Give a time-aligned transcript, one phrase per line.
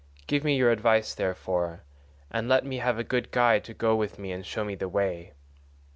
[0.25, 1.83] Give me your advice therefore,
[2.31, 4.89] and let me have a good guide to go with me and show me the
[4.89, 5.33] way.